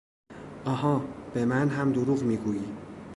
آها! 0.65 1.01
به 1.33 1.45
من 1.45 1.67
هم 1.69 1.91
دروغ 1.91 2.21
میگویی! 2.23 2.67